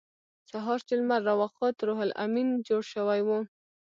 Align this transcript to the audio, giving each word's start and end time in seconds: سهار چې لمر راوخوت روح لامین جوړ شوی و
سهار 0.51 0.79
چې 0.87 0.93
لمر 0.99 1.21
راوخوت 1.27 1.75
روح 1.87 1.99
لامین 2.09 2.49
جوړ 2.67 2.81
شوی 2.93 3.21
و 3.23 3.29